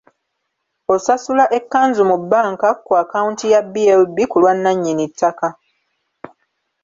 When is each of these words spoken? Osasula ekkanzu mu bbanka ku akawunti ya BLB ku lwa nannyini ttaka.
Osasula 0.93 1.45
ekkanzu 1.57 2.01
mu 2.09 2.17
bbanka 2.21 2.69
ku 2.85 2.91
akawunti 3.01 3.45
ya 3.53 3.61
BLB 3.73 4.15
ku 4.31 4.37
lwa 4.41 4.53
nannyini 4.55 5.05
ttaka. 5.11 5.47